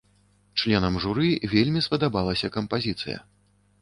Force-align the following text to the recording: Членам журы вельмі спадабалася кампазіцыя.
Членам 0.61 0.95
журы 1.03 1.27
вельмі 1.53 1.85
спадабалася 1.89 2.51
кампазіцыя. 2.57 3.19